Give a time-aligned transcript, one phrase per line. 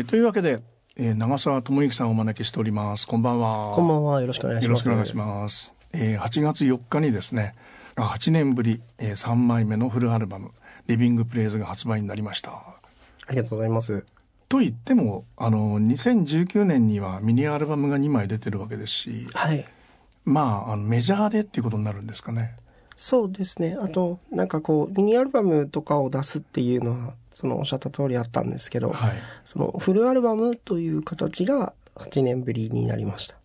[0.00, 0.62] えー、というわけで、
[0.96, 3.06] えー、長澤智之さんをお招きしております。
[3.06, 3.74] こんばんは。
[3.74, 4.20] こんばんは。
[4.22, 4.64] よろしくお願いします。
[4.64, 5.74] よろしくお願いします。
[5.92, 7.54] えー、8月4日にですね、
[7.96, 10.52] 8年ぶり、えー、3枚目のフルアルバム、
[10.86, 12.50] リビングプレイズが発売になりました。
[12.50, 12.80] あ
[13.28, 14.06] りがとうございます。
[14.48, 19.66] と言っても、あの、2019年にはミニアルバムが2枚出てるわけですし、はい。
[20.24, 22.56] まあ、あのメジャーでっていうことになるんですかね。
[23.02, 23.78] そうですね。
[23.80, 29.12] あと、なんかこう、ミニアルバムとかを出すっていうのは、そのおっしゃった通りあったんですけど、はい、
[29.46, 33.36] そのフルアルバムという形が8年ぶりになりました。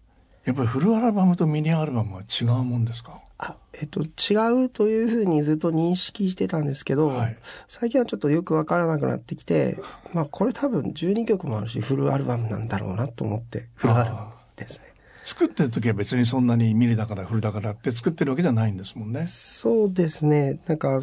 [0.44, 3.22] やっぱりフルアルバムとミニアルバムは違うもんですか？
[3.38, 7.38] あ、えっと、違うというふうにずっと認識してたんですけど、はい、
[7.70, 9.80] 最近はちょっとよくわからなくなってきて、
[10.12, 14.94] まあこれ多分12曲もあるし、フルアルバムなんだろうなと思って、フルアルバムですね。
[15.26, 19.26] 作ってる時は別にそんなにミリだからフルだからって作ってるわけじゃないんですもんね。
[19.26, 20.60] そうですね。
[20.68, 21.00] なんか、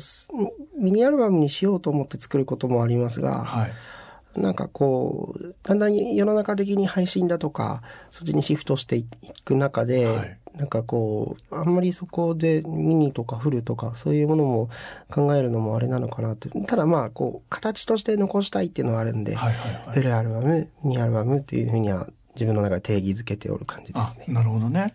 [0.79, 9.07] ミニアルバムにしようと思って作ることもありますが、はい、なんかこう、だんだん世の中的に配信だとか、そっちにシフトしてい
[9.45, 14.70] く中で、はい、なんかこう、あんまりそこでミニとかフルとかそういうものも
[15.11, 16.48] 考えるのもあれなのかなって。
[16.48, 24.27] ただまあ、こう、形として残したいっていうのはあるんで、はいはいはい、フルアルバム、ミニアルバムっていうふうには自分の中で定義づけておる感じですね。
[24.28, 24.94] なるほどね。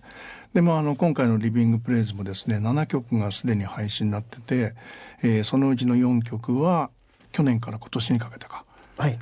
[0.53, 4.73] でもあの今回のリビングプレイズもですね7曲がすでに配信になってて、
[5.21, 6.89] えー、そのうちの4曲は
[7.31, 8.65] 去年から今年にかけてか。
[8.97, 9.19] はい。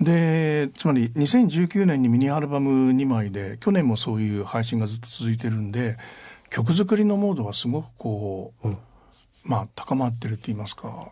[0.00, 5.96] でつまり2019年にミニアルバム2枚で去年もそういう配信がずっと続いてるんで
[6.50, 8.78] 曲作りのモードはすごくこう、うん、
[9.44, 11.08] まあ高まってるって言いますか。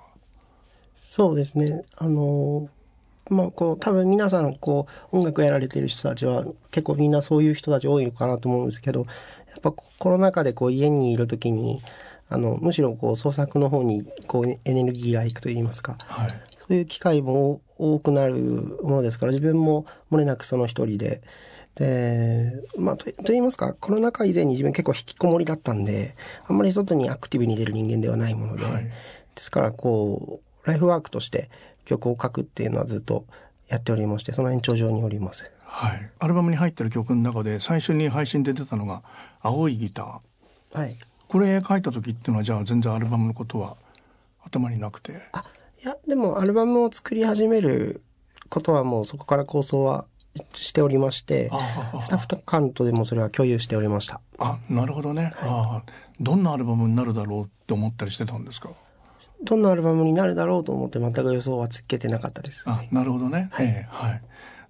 [0.97, 1.85] そうですね。
[1.97, 2.82] あのー
[3.31, 9.07] まあ、こう、多分皆さん、こう、音楽やられてる人たちは、結構みんなそういう人たち多いのかなと思うんですけど、
[9.49, 11.81] やっぱコロナ禍でこう、家にいるときに、
[12.29, 18.35] あの、むしろこう、創作の方に、こう、エネルギーがいくと言いますか、はい、そういう機会も多くなる
[18.83, 21.21] ものですから、自分も漏れなくその一人で、
[21.75, 28.93] で、まあ、と、と言いますか、コロナ禍以前に自分結構引きこもりだったんで、あんまり外にアクティブに出る人間ではないもので、はい、で
[29.37, 31.51] すから、こう、ライフワークとして、
[31.85, 33.25] 曲を書くっていうのはずっと
[33.69, 35.51] やっておりましてその延長上におります。
[35.65, 39.03] はい、アルバムに入ってる曲の中で最初に配信で出たのが
[39.41, 40.99] 「青いギター」はい、
[41.29, 43.77] これ書いた時っていうのはじゃあ全然アルバムのことは
[44.45, 45.21] 頭になくて。
[45.33, 45.43] あ
[45.83, 48.03] いやでもアルバムを作り始める
[48.49, 50.05] ことはもうそこから構想は
[50.55, 51.51] しておりまして
[52.01, 54.21] スタッフとカントでもそれは共有しておりました。
[54.39, 55.83] あなるほどね、はい、あ
[56.21, 58.71] どんなアルバムになるだろうって思ったりしてたんですか？
[59.45, 62.63] どんなアルバムになるだろうと思って全く予想はつけてなかったです。
[62.67, 63.49] あ、なるほどね。
[63.53, 63.67] はい。
[63.67, 64.23] えー、はい。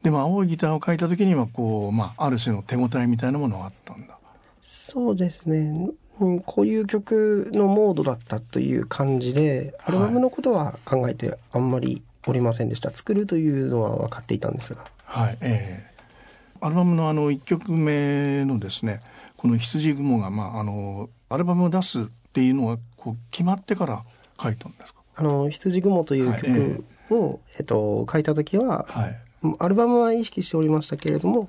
[0.03, 4.19] でも青いギターを書いた時にはこう、まあ、ある種の手応えみたいなものがあったんだ。
[4.61, 5.91] そうですね。
[6.21, 12.89] うん、こういう曲のモードだったという感じで、アルバムのことは考えてあんまりおりませんでした。
[12.89, 14.85] はい、作るというのは分かっていたんですが。
[15.05, 19.03] はい、ええー、アルバムのあの1曲目のですね、
[19.37, 24.05] この羊雲が、まあ、あの、アルバムを出すっていうのはこう決まってから
[24.43, 25.01] 書いたんですか？
[25.15, 29.21] あの、羊雲という曲を、はい、えっと、書いた時は、はい、
[29.59, 31.49] アルバムは意識しておりましたけれども、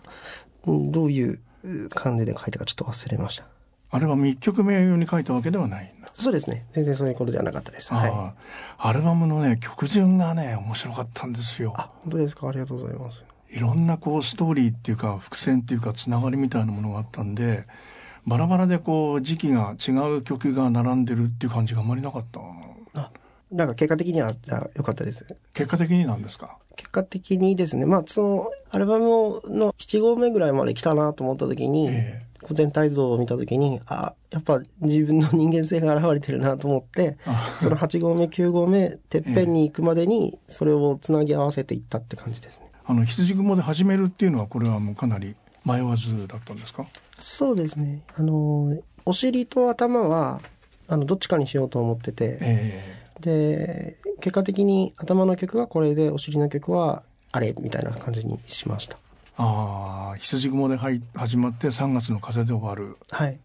[0.65, 1.39] どういう
[1.89, 3.45] 感じで書いたかちょっと忘れました。
[3.91, 5.93] あれは1曲目用に書いたわけではない。
[6.15, 6.65] そうですね。
[6.71, 7.93] 全然そういうことではなかったです。
[7.93, 8.11] はい。
[8.79, 11.73] アルバムのね、曲順がね、面白かったんですよ。
[11.77, 12.49] あ、本当ですか？
[12.49, 13.23] ありがとうございます。
[13.51, 17.65] いろんなこうストーリーっていうか伏線っていうかつながりみたいなものがあったんで、
[18.25, 22.39] バラバラでこう時期が違う曲が並んでるっていう感じがあまりなかった。
[23.53, 24.31] なんか結果的には
[24.75, 25.25] 良かったです。
[25.53, 26.57] 結果的になんですか？
[26.75, 29.05] 結果的にですね、まあそのアルバム
[29.47, 37.17] の7号目ぐらいまで来たなと思った時に、えー、全体像を見た時に、あ、やっぱ自分の人間性が現れてるなと思って、
[37.61, 42.65] その8号目、9号目、てっぺんに行くまでに、それをつなぎ合わせていったって感じですね。
[42.85, 46.87] あの、羊雲で始めるっていうのは、これはもうかなり迷わずだったんですか？
[47.19, 48.01] そうですね。
[48.17, 50.41] あの、お尻と頭は、
[50.87, 58.97] あの、どっちかにしようと思ってて、えーで、結果的に頭の曲がこれで、お尻の曲はあれみたいな感じにしました。
[59.37, 62.97] ああ、羊雲で始まって3月の風で終わる。
[63.09, 63.39] はい。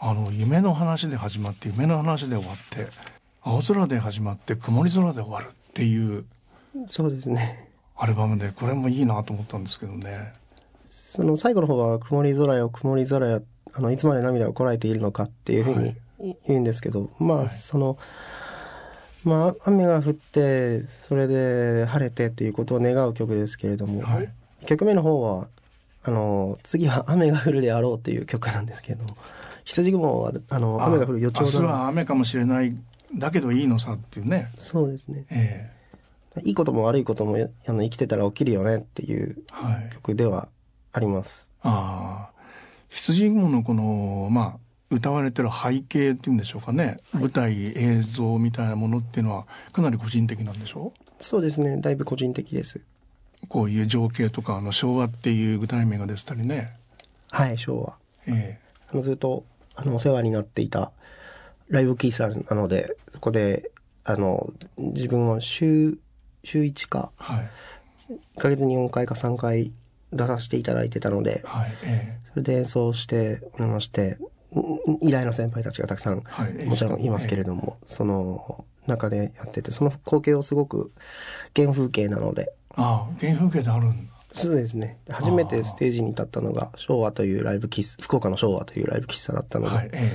[0.00, 2.88] あの、夢の話で始まって、夢の話で終わって、
[3.42, 6.24] 青空で始まって曇り空で終わるっていう。
[6.86, 7.68] そうですね。
[7.96, 10.32] アルバムで、これもいいなと思ったんですけどね。
[10.88, 13.42] その最後の方は、曇り空よ、曇り空よ、
[13.74, 15.96] あの、いつまで涙をこらえているのかっていうふうに
[16.46, 17.98] 言うんですけど、はい、まあ、はい、その、
[19.24, 24.32] まあ、雨が降って、それで晴れてっていうことを願う曲ですけれども、はい、
[24.66, 25.48] 曲目の方は、
[26.04, 29.04] あの、次は雨が降るであろうっていう曲なんですけど、
[29.64, 32.76] 羊雲は、あの、雨が降る予兆明日は雨かもしれない、
[33.14, 34.52] だけどいいのさっていうね。
[34.58, 35.26] そうですね。
[35.30, 35.78] ええ
[36.44, 37.36] いいことも悪いことも
[37.66, 39.42] あの生きてたら起きるよねっていう
[39.92, 40.48] 曲では
[40.92, 41.52] あります。
[41.60, 42.38] はい、ああ。
[42.90, 44.58] 羊雲のこの、まあ、
[44.90, 51.22] 歌われてる背景っていうんでしょうかね、はい、舞台映像みたいなものっていうのはかなり個人的なんでしょう？
[51.22, 51.76] そうですね。
[51.78, 52.80] だいぶ個人的です。
[53.48, 56.76] こういう情景とかあの昭和っていう具体名が出てたりね。
[57.30, 57.96] はい昭和。
[58.26, 58.68] ええ。
[58.90, 59.44] あのずっと
[59.74, 60.92] あのお世話になっていた
[61.68, 63.70] ライブキーさんなのでそこで
[64.04, 65.98] あの自分は週
[66.42, 67.50] 週1か、はい、
[68.36, 69.72] 1ヶ月に4回か3回
[70.12, 74.16] 出させていただいてたので、はいええ、それで演奏しておりまして
[75.00, 80.92] 依頼の先輩たちがたくさん、はい、もちろんいますけれども、その中でやっててその光景をすごく
[81.54, 82.52] 原風景なので。
[82.74, 84.12] ああ原風景であるんだ。
[84.32, 84.98] そうですね。
[85.10, 90.12] 初めてステージに立ったのが昭和というライブ喫茶福岡の昭和というライブ喫茶だったので、はいえ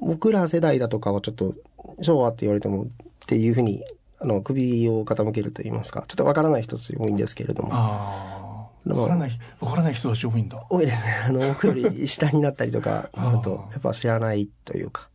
[0.00, 1.54] 僕ら世代だとかはちょっと
[2.00, 2.88] 昭和って言われてもっ
[3.26, 3.82] ていうふうに
[4.20, 8.47] あの首を傾けると言いますかちょっとわからない人たち多いんですけれども。
[8.94, 10.64] わからない、わからない人たち多いんだ。
[10.70, 11.12] 多いですね。
[11.26, 15.08] あの、僕より下になったりとか なると、やっぱ知らないというか。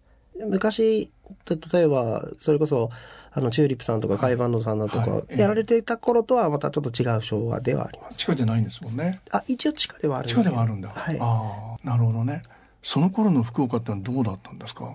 [0.47, 1.11] 昔、
[1.73, 2.89] 例えば、それこそ、
[3.31, 8.17] あの、チューリップさんとか、カイバンドさんだとか、やられていた頃とはまたちょっと違う昭和ではあります。
[8.17, 9.21] 地下じゃないんですもんね。
[9.31, 10.89] あ、一応地下ではある地下ではあるんだ。
[10.89, 11.17] はい。
[11.19, 12.43] ああ、なるほどね。
[12.83, 14.93] その頃の福岡ってのはどうだったんですか？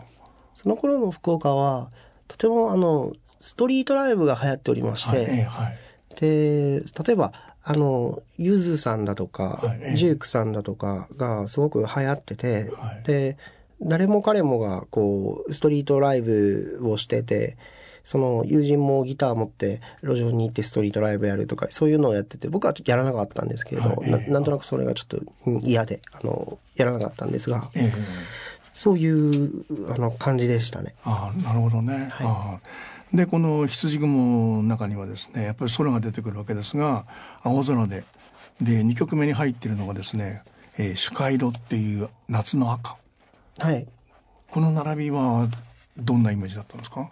[0.54, 1.90] その頃の福岡は、
[2.26, 5.78] とてもあの、ストリートライブが流行っておりまして、はいはい、
[6.20, 7.32] で、例えば、
[7.62, 13.36] あの、ゆずさんだとか、はい、ジュークさんだとかがすごく流行ってて、はい、で、
[13.82, 17.56] 誰も彼もがこう、ストリートライブをしてて、
[18.04, 25.20] その友人もギター持って路上に行ってストリートライブやるとか、そういうのをやってて、僕はちょっとやらなかったんですけれど、はい、ななんとなくそれがちょっと
[25.60, 27.92] 嫌で、あの、やらなかったんですが、えー、
[28.72, 30.94] そういうあの感じでしたね。
[31.04, 32.08] ああ、なるほどね。
[32.10, 32.68] はい
[33.12, 37.06] でこの羊雲の中にはですねやっぱり空が出てくるわけですが
[37.42, 38.04] 青空で
[38.60, 40.42] で2曲目に入っているのがですね
[40.76, 42.96] 「えー、朱海色」っていう夏の赤。
[43.58, 43.86] はい。
[44.50, 45.48] この並びは
[45.96, 47.10] どんなイメージだったんですか？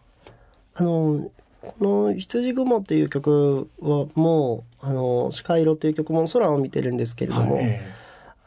[0.75, 7.94] あのこの「羊雲」っていう曲はもう「あの視界色」っていう曲も空を見てるんですけれども、はいえ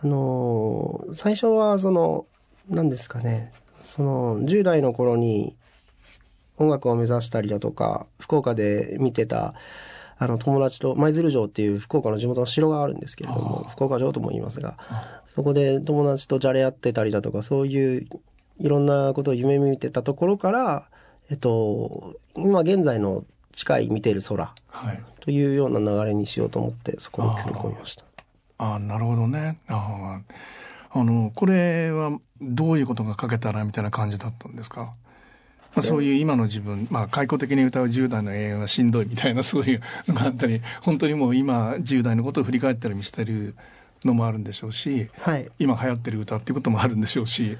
[0.01, 2.25] ー、あの最初はその
[2.69, 3.51] 何ですかね
[3.83, 5.55] その10代の頃に
[6.59, 9.53] 音楽を目指したりだとか、福岡で見てた、
[10.21, 14.75] あの友達と舞鶴城っていう福岡の地元の城があるんですけれども福岡城とも言いますが
[15.25, 18.07] そこで友達とじゃれ合ってたりだとかそういう
[18.59, 20.89] いろんなことを夢見てたところから
[21.31, 23.23] えっと今現在の
[23.53, 24.53] 近い見てる空
[25.21, 28.03] というような流れにしようと思ってそこに組み込みました。
[28.57, 29.57] ああなるほどね。
[29.69, 30.19] あ
[30.91, 34.95] あのこれはどういうことが書けたらみたいな感じだったんですか？
[35.75, 43.55] まあ、そういう今の自分、まあ、開口的に歌う10代の永遠はしんどいみたいな そういうのがあったり本当にもう今10代のことを振り返ったり見せてる
[44.03, 47.57] のもあるんでしょうし、はい、今流行ってる歌っていうこともあるんでしょうし。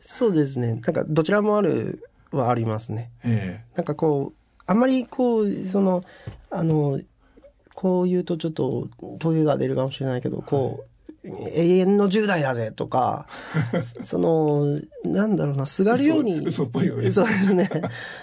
[0.00, 0.68] そうですね。
[0.68, 3.10] なんかどちらもあるはありますね。
[3.24, 6.04] ええ、なんかこうあんまりこうその
[6.50, 7.00] あの
[7.74, 8.88] こう言うとちょっと
[9.18, 10.84] トゲが出るかもしれないけどこう、
[11.54, 13.26] 永遠の10代だぜとか、
[14.02, 17.10] その、なんだろうな、すがるように、嘘っぽいよね。
[17.10, 17.70] そうですね。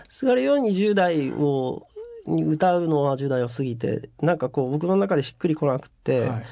[0.10, 1.88] すがるように10代を、
[2.26, 6.44] に歌うのは10代を過ぎて、なんかこう僕の中でしっくりこなくて、はい、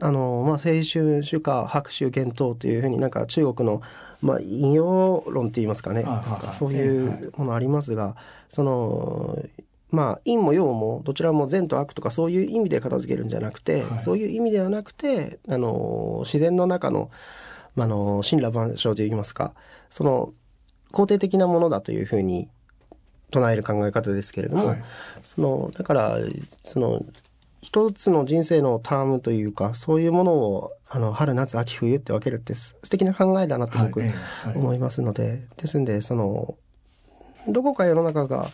[0.00, 3.80] あの、まあ、青春主歌、白秋幻冬というふうになんか中国の、
[4.20, 6.02] まあ、引用論って言いますかね。
[6.02, 8.16] なんかそういうものありますが、
[8.48, 9.38] その、
[9.94, 17.10] まあ陰も陽もどちらも善と悪とかそういう意味で片付けるんじゃなくて、はい、そういう意味ではなくてあの自然の中の
[17.76, 19.52] あの神羅万象といいますか
[19.90, 20.32] その
[20.92, 22.48] 肯定的なものだというふうに
[23.30, 24.84] 唱える考え方ですけれども、はい、
[25.24, 26.18] そのだから
[26.62, 27.04] その
[27.62, 34.02] 一つの人生のタームというかそういうものをあの春夏秋冬って分けるって素敵な考えだなと僕、
[34.54, 36.54] 思いますので、ですんでその
[37.48, 38.50] どこか世の中が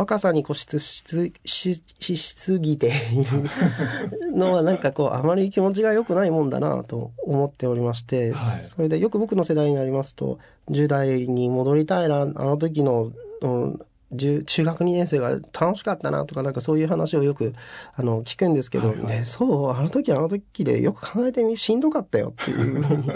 [0.00, 1.04] 若さに固執し
[1.44, 3.50] ししすぎている
[4.34, 10.38] のはなんかこうあまり気持ちが良くないもんだなと思っておりまして、はい、それでよく僕の世代になりますと
[10.70, 13.80] 10代に戻りたいなあの時の、うん、
[14.16, 17.52] 中学2年生が楽しかったなとかなんかそういう話をよく
[17.94, 23.10] あの聞くんですけど、はいはい、ね、そうあの時あの時でよく考えてみしんどかったよっていうふうに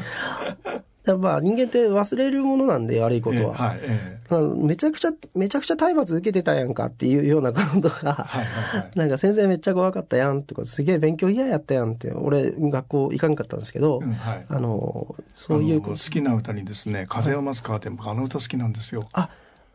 [1.05, 19.07] やっぱ人間って忘れるものなんで悪いことは、はいえー、めちゃくちゃめちゃくちゃ体罰受けてたやんかっていうようなことが、はいはいはい、 なんか先生めっちゃ怖かったやんとかすげえ勉強嫌やったやんって俺学校行かんかったんですけど、うんはい、あのそういう好きな歌にですね「風を待つカーテン」僕あの歌好きなんですよ。
[19.13, 19.29] あ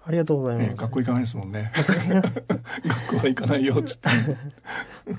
[0.05, 0.69] ありがとうございます。
[0.71, 1.71] えー学校行かないですもんね。
[1.75, 4.09] 学校は行かないよっつって。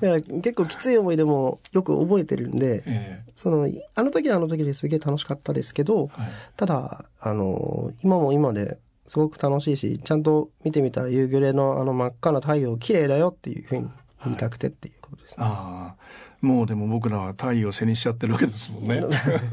[0.05, 6.31] いや結構きつい思い出もよく覚えてるんで、えその、あの時はあの時ですげえ楽しかったですけど、ーはい。
[6.57, 13.89] ただ、あの、今も今ですごく楽しいし、ちゃんと見てみたら夕暮れのあの真っ赤な太陽綺麗だよっていうふうに
[14.25, 15.45] 言いたくてっていうことですね。
[15.45, 16.01] ああ、
[16.41, 19.01] もうでも僕らは太陽を背にしちゃってるわけですもんね。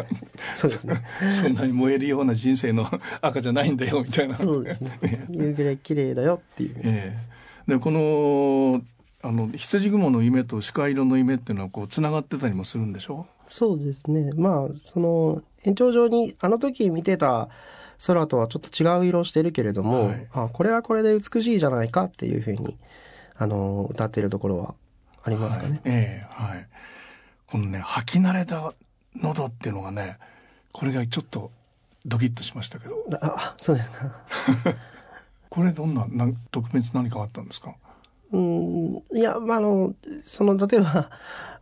[0.56, 1.02] そうですね。
[1.30, 2.86] そんなに燃えるような人生の
[3.20, 4.36] 赤じゃないんだよみたいな。
[4.36, 4.98] そうです ね。
[5.30, 6.76] 夕暮れ綺麗だよっていう。
[6.84, 7.28] ええ
[7.68, 8.80] でこの
[9.20, 13.26] あの羊雲の夢と鹿色の夢っていうのはこうつながってたりもするんでしょ？
[13.46, 14.32] そうですね。
[14.34, 17.48] まあ、その、延長上に、あの時見てた
[18.06, 22.76] 空とはちょっと違う色をしてるけれども、はいあ、これはこれで美しいじゃないかっていうふうに、
[23.36, 24.74] あの、歌ってるところは
[25.28, 25.70] ありますかね。
[25.70, 26.66] はい、ええはい。
[27.46, 28.74] このね吐き慣れた
[29.16, 30.18] 喉っていうのがね
[30.72, 31.50] これがちょっと
[32.06, 34.12] ドキッとしましたけどあ、そうですか。
[35.50, 37.74] これどんななん特別何かあったんですか？
[38.30, 41.08] うん、いや、まあ、あの、その、例えば、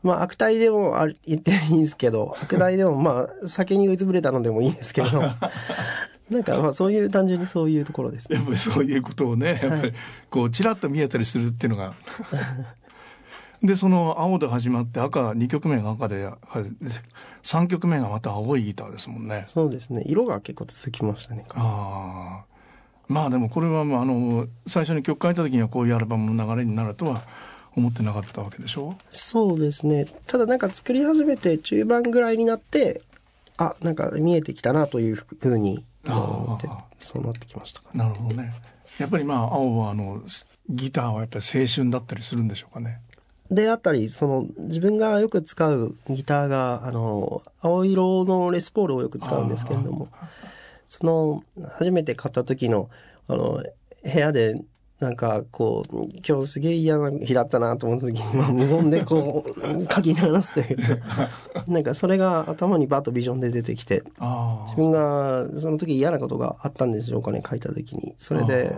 [0.02, 5.22] まあ、悪態でもあ言っていいんですけど、悪態でも、まあ、酒に酔いつぶれたのでもいいですけど、
[6.28, 8.36] なんか、まあ、そういう、単純にそういうところですね。
[8.38, 9.92] やっぱりそういうことをねやっぱり
[10.28, 11.94] こうちらっと見えたりするっていうのが
[13.62, 16.38] でその青で始まって赤2曲目が赤では
[17.42, 19.44] 3曲目がまた青いギターですもんね。
[19.46, 20.02] そうですね。
[20.06, 21.44] 色が結構続きましたね。
[21.50, 22.44] ああ
[23.08, 27.22] まあでもこれはまああの最初に曲書いた時にはこういうアルバムの流れになるとは
[27.76, 28.96] 思ってなかったわけでしょ？
[29.10, 30.06] そうですね。
[30.26, 33.02] ただなんか作り始めて中盤ぐらいになって、
[33.56, 37.98] あ、なんか見えてきたなというふうに、あのあーでそうなってきましたかね。
[38.02, 38.54] なるほどね。
[38.98, 40.22] やっぱりまあ青はあの
[40.68, 43.00] ギターはやっぱり青春だったりするんでしょうかね。
[43.50, 50.08] であったり、その自分がよく使うギターが、あの、青色のレスポールをよく使うんですけれども、
[50.86, 52.88] その、初めて買った時の、
[53.28, 53.62] あの、
[54.02, 54.60] 部屋で、
[55.00, 59.60] なんか、こう、今日すげえ嫌な日だったなと思った時に、まあ、無言でこう、
[59.92, 61.28] 書き鳴らすというか、
[61.68, 68.14] なんかそれが頭にバッとビジョンで出てきて、あ自分がその時嫌なことがあったんでしょうかね、書いた時に。
[68.16, 68.74] それで、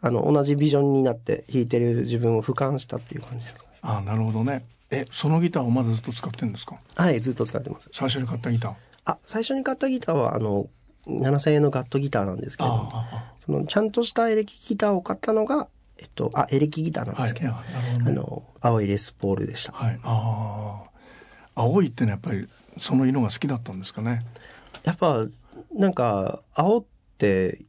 [0.00, 3.73] あの、同じビジョンになって弾いてる自分を俯瞰したっていう感じですかね。
[3.84, 4.64] ああなるほどね。
[4.90, 6.76] えそのギターをまだずっと使ってるんですか？
[6.96, 7.90] はい、ずっと使ってます。
[7.92, 8.74] 最初に買ったギター。
[9.04, 10.66] あ、最初に買ったギターは、あの、
[11.06, 12.90] 7000円のガットギターなんですけれど
[13.38, 17.16] その、ちゃんとしたエレキギターを買ったのが、えっと、あ、エレキギターなん。
[17.16, 18.10] ですけど、いやなるほどね。
[18.10, 19.72] あの、青いレスポールでした。
[19.72, 20.00] はい。
[20.02, 20.90] ああ
[21.62, 22.48] 青いってのはやっぱり
[22.78, 24.22] その色が好きだったんですかね？
[24.84, 25.24] やっぱ、
[25.74, 26.84] なんか、青っ
[27.18, 27.60] て、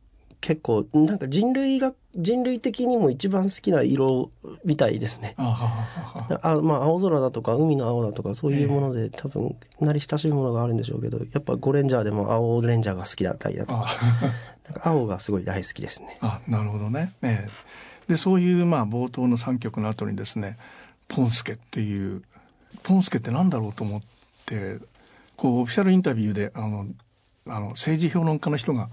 [0.46, 4.30] 結構、なんか人類が、人類的にも一番好きな色
[4.64, 5.34] みたいですね。
[5.38, 16.20] あまあ、青空だとか海の青だとかそういうもので、多分慣れ親しいものがあるんでしょうけどやっぱゴレンジャーでも青レンジャーが好きだったりだとかあなんか青がすごい大好きですね。
[16.22, 17.14] あなるほどね。
[17.24, 17.50] ええ
[18.08, 20.60] でそういうまあ冒頭の3曲の後にですね
[21.08, 22.22] ポンスケっていう
[22.84, 24.02] ポンスケってなんだろうと思っ
[24.46, 24.78] て
[25.38, 26.86] こうオフィシャルインタビューであの
[27.48, 28.90] あの政治評論家の人が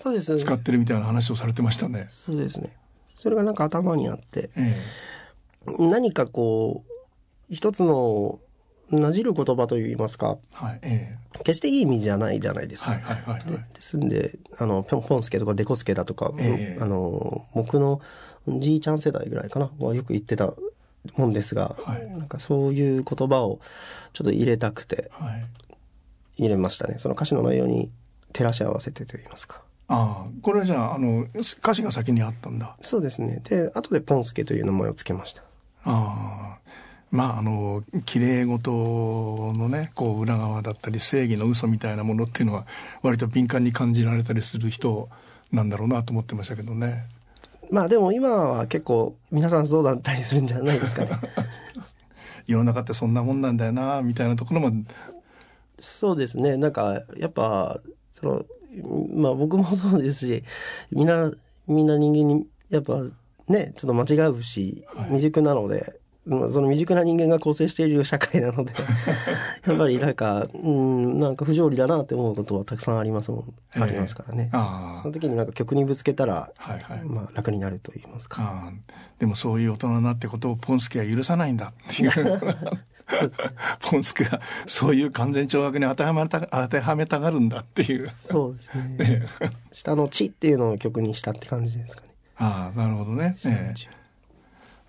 [0.00, 2.06] そうです使ってるみたいな話をされてましたね。
[2.08, 2.74] そうですね。
[3.16, 4.82] それがなんか頭にあってえ
[5.78, 8.40] 何かこう一つの
[8.90, 12.94] なじる言葉といいますかえはいえ決していい意味じゃないじゃないですか。
[12.94, 13.64] えはいはいはいはい。
[13.74, 18.00] ですんで、あの、ポンスケとかデコスケだとか、ええあの、僕の
[18.48, 20.54] じいちゃん世代ぐらいかな、はよく言ってた
[21.16, 23.60] もんですが、はいなんかそういう言葉を
[24.12, 25.46] ちょっと入れたくてはい。
[26.38, 26.98] 入れましたね。
[26.98, 27.90] その歌詞の内容に
[28.32, 29.62] 照らし合わせてと言いますか。
[29.92, 32.76] ああこれはじゃああの歌詞が先にあったんだ。
[32.80, 33.42] そうですね。
[33.44, 35.42] で、後でポンスケという名前をつけました。
[35.84, 36.58] ああ
[37.10, 42.66] まああの綺麗事のねこう裏側だったり正義の嘘みたいなものっていうのは
[43.02, 45.08] 割と敏感に感じられたりする人
[45.50, 47.06] なんだろうなと思ってましたけどね。
[47.72, 51.10] まあでも今は結構皆さんそうだったりするんじゃないですかね。
[52.46, 54.72] 世の中ってそんなもんなんだよなみたいなところも
[55.80, 56.56] そうですね。
[56.56, 57.80] なんか、やっぱ、
[58.10, 58.44] その、
[59.14, 60.44] まあ僕もそうですし、
[60.90, 61.32] みんな、
[61.66, 63.02] みんな人間に、やっぱ
[63.48, 68.72] ね、ちょっと間違うし、はい未熟なので、まあその未熟な人間が構成している社会なので、
[69.66, 74.50] やっぱりなんか、うん、なんか不条理だなって思うことはたくさんありますもん、ええありますからね。
[74.52, 77.04] あその時になんか曲にぶつけたら、あはいはい。
[77.04, 78.72] まあ楽になると言いますか。
[79.18, 82.10] でもそういう大人になってことをポンスケは許さないんだっていう
[83.80, 88.10] ポンスケはそういう完全懲悪に当てはめた当てはめたがるんだっていう。
[88.18, 89.22] そうですね。
[89.72, 92.08] 下の地っていうのを曲にしたって感じですかね。
[92.38, 94.00] ああなるほどね、ええ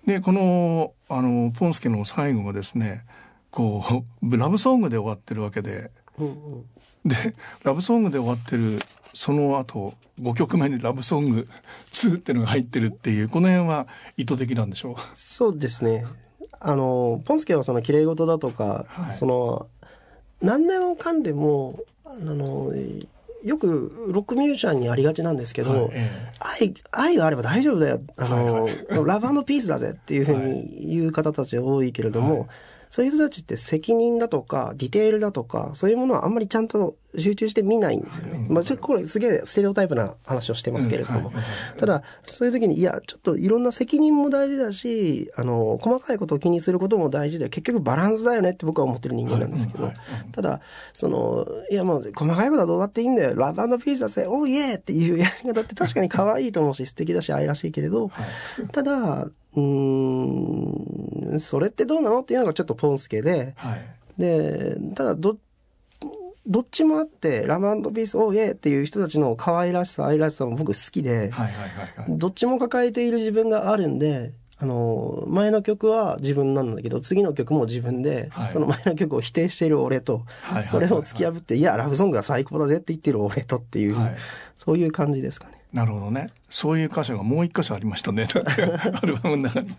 [0.06, 3.04] でこのあのポンスケの最後がですね
[3.52, 5.90] こう ラブソングで終わってるわけで。
[6.18, 6.64] うんうん。
[7.04, 7.16] で
[7.64, 8.80] ラブソングで終わってる
[9.14, 11.48] その後5曲目に「ラブソング
[11.90, 13.86] 2」っていうのが入ってるっていうこの辺は
[14.16, 14.96] 意図的なんでしょう？
[15.14, 16.04] そうですね
[16.64, 19.66] あのポンスケはその綺麗事だとか、はい、その
[20.40, 22.72] 何年もかんでもあの
[23.42, 28.00] よくロックミュージシャンにありがちなんですけど、はいえ愛愛があれば大丈夫だよ。
[28.16, 32.48] あの、はいはい、ラブピースだぜっていうふうに言う方たちが多いけれども、はい。
[32.90, 38.46] そういう人たちって責任だとか、ディテールだとか、そういうものはあんまりちゃんと集中して見ないんですよね。
[38.48, 41.30] まあ、これすげえステレオタイプな話をしてますけれども。
[41.76, 49.92] ただ、そういう時に、いや、ちょっといろんな責任も大事だし、あの、細かいことを気にすることも大事で、結局バランスだよねって僕は思ってる人間なんですけど、
[50.32, 50.60] ただ、
[50.94, 53.34] その、いやもう、細かいことはどうだっていいんだよ。
[53.36, 58.10] ラブピースだぜ、おーイエーっていうやり方って確かに可愛いと思うし、素敵だし、愛らしいけれど、
[58.72, 63.84] ただ、うん、それってどうなのっていうのがちょっとポンスケで、はい、
[64.18, 65.36] で、ただど、
[66.46, 71.32] どっちもあって、ラブピース、オーイエーっていう人たちの可愛らしさ、愛らしさも僕好きで、
[72.08, 80.24] どっちも抱えている自分があるんで、あの、前の曲は自分なんだけど、次の曲も自分で、はい、その前の曲を否定している俺と、
[80.62, 84.16] それを突き破って、いや、ラブソングが最高だぜって言ってる俺とっていう、はい、
[84.56, 85.62] そういう感じですかね。
[85.72, 86.30] なるほどね。
[86.48, 88.26] そういう箇所がもう一箇所ありましたね。
[89.02, 89.70] アルバムの中に。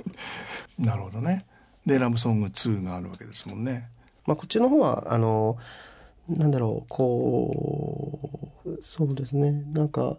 [0.80, 1.46] なるほどね。
[1.86, 3.90] で、ラブソング2があるわけですもんね。
[4.26, 5.58] まあ、こっちの方は、あの、
[6.30, 9.52] なんだろう、こう、そうですね。
[9.74, 10.18] なんか、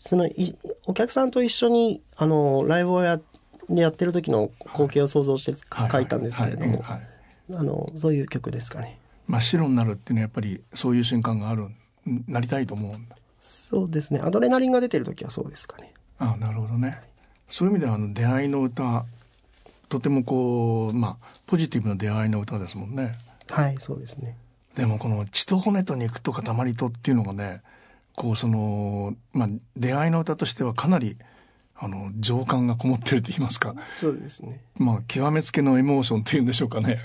[0.00, 0.56] そのい
[0.86, 3.20] お客さんと一緒にあのライブをや
[3.68, 8.98] やってる時の光景を想像して書いたんですけれども、あのそういう曲ですかね。
[9.26, 11.68] 真っ白になるっていうのはやっぱりそういう瞬間がある
[12.26, 12.94] なりたいと思う。
[13.42, 14.20] そうですね。
[14.20, 15.92] アドレナリンが出てる時はそうですかね。
[16.18, 17.00] あなるほどね。
[17.48, 19.04] そういう意味ではあの出会いの歌
[19.88, 23.12] とてもこうまあポジティブな出会いの歌ですもんね。
[23.50, 24.36] はいそうですね。
[24.78, 27.62] でもこの血と骨と肉と塊とっていうのがね
[28.14, 31.16] こうその、まあ、出会いの歌としてはかなり
[31.74, 33.74] あの情感がこもってると言いますか。
[33.94, 34.60] そうですね。
[34.76, 37.00] まあ極めつけのエモーションっていうんでしょうかね。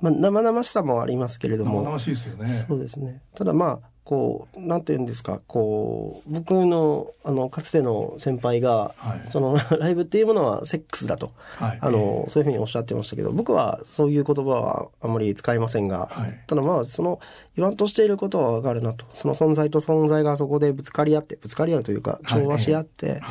[0.00, 1.80] まあ生々しさもありますけれども。
[1.82, 2.48] 生々しいですよね。
[2.48, 3.22] そうですね。
[3.34, 17.18] ただまあこうなんて言うんですかこう僕のあのかつての先輩が、はい、その ライブっていうものはセックスだと、はい、あのそういうふうにおっしゃってましたけど僕はそういう言葉はあまり使いませんが、はい、ただまあその
[17.56, 19.06] 言わんとしていることはわかるなと。
[19.12, 23.22] その存在と存在がそこでぶつかり合ってぶつかり合うというか調和し合って、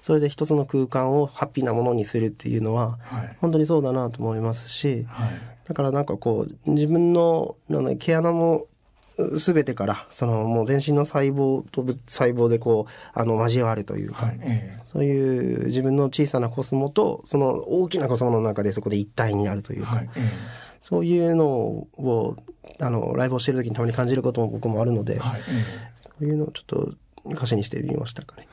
[0.00, 2.98] それで一つの空間をハッピーなものにするっていうのは、
[3.40, 5.06] 本当にそうだなと思いますし、
[5.66, 8.64] だからなんかこう自分のなん毛穴の
[9.36, 20.22] 全てからそのもう全身の細胞と細胞でこうあの交わるというか、はいえー、そういう自分の小さなコスモとその大きなコスモの中でそこで一体になるというか、はいえー、
[20.80, 22.36] そういうのを
[22.78, 25.64] あのライブをしてる時にたまに感じることも僕もあるので、はいえー、
[25.96, 28.46] そういうのをちょっと歌詞にしてみましたかね。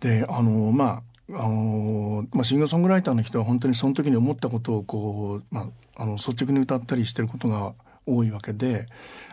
[0.00, 7.72] であのまああのまあ、シンガーソングライターの人は本当にその時に思ったことをこう、まあ、あの率直に歌ったりしてることが
[8.06, 8.86] 多いわけで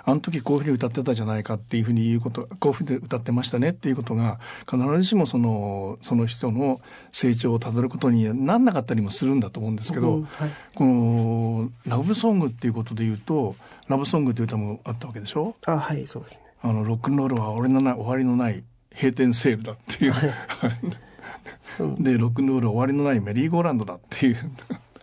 [0.03, 6.79] あの時こういうふうに歌ってたじゃないかっていうふうに言うことこういうふうに歌ってましたねっていうことが必ずしもそのその人の
[7.11, 13.55] 成長をたどることになんなかったりもするんだと思うんですけど、うんはい、このラブソングっていうことで言うと
[13.87, 15.55] ラブソングっていう歌もあったわけでしょ？
[15.65, 16.43] あはいそうですね。
[16.61, 20.31] あのロックンロールは俺のない終わりのない閉店セールだっていう、はい、
[22.03, 24.37] でロックンロールは終わりのないメリーゴーランドだっていう。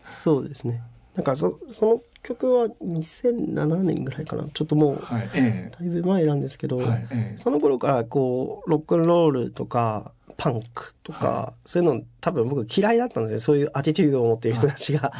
[0.02, 0.82] そうですね。
[1.14, 4.44] なんかそその曲は2007年ぐらいかな。
[4.52, 13.40] ちょっともう、はいええ、だいぶ前なんですけど、はいえ、その頃からこうロックンロールとかパンクとか、はい、そういうの多分僕嫌いだったんですよ。
[13.40, 15.12] そういうアティチュードを持っている人たちが。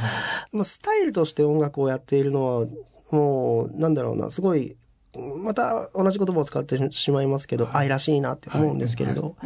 [0.53, 2.67] まあ、スタイルとして音楽をやっているのは
[3.11, 4.31] もうなんだろうな。
[4.31, 4.77] すごい
[5.17, 9.37] また同じ言葉を使ってしまいますけど、愛らしいなって思うんですけれど、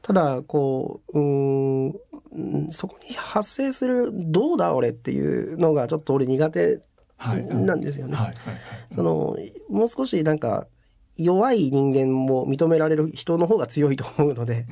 [0.00, 5.20] ただこううんそこに発生する「どうだ俺」ってい
[5.54, 6.80] うのがちょっと俺苦手
[7.26, 8.16] なんですよね。
[8.94, 9.36] その
[9.68, 10.66] もう少しなんか
[11.16, 14.66] 弱い人間も認められる人の方が強いと思うので、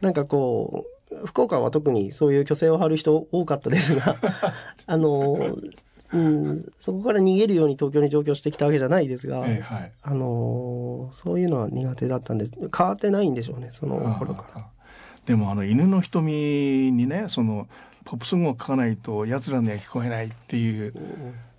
[0.00, 4.16] なんかこう福岡は特にそういう虚勢を張る人多かったですが
[4.86, 5.58] あの、
[6.12, 14.66] うん、そこから逃げるように東京に上京してきたわけじゃないですが、えはい、あのそういうのは苦手だったんで変わってないんでしょうねその頃から。
[15.26, 17.66] でもあの犬の瞳にねその
[18.04, 20.94] ポップソングを書かないと奴らには聞こえないっていう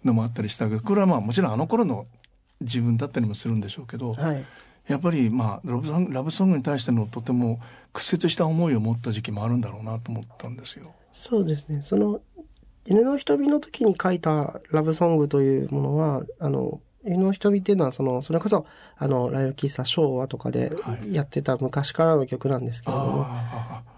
[0.05, 2.07] のもあったりしたけどこれはまあもちろんあの頃の
[2.61, 4.45] 自分だったりもするんでしょうけど、はい、
[4.87, 7.59] やっぱりまあラブソングラブソングに対してのとても
[7.93, 10.93] 屈折した思いを持った時期もあるんだろうなと思ったんですよ。
[11.11, 11.81] そうですね。
[11.81, 12.21] その
[12.85, 18.65] 犬の瞳の時に書いたラブソングというものはあの湯の瞳っていうのは、その、それこそ、
[18.97, 20.71] あの、ライブ喫茶昭和とかで
[21.11, 23.25] やってた昔からの曲なんですけれども、